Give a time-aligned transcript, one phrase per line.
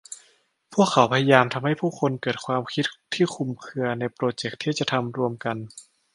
[0.73, 5.57] พวกเขาพยายามทำให้ผู้คนเกิดความคิดที่คลุมเครือในโปรเจคที่จะทำรวมกัน